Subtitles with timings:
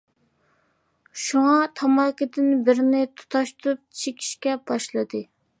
[1.23, 5.25] شۇڭا، تاماكىدىن بىرنى تۇتاشتۇرۇپ چېكىشكە باشلىدى.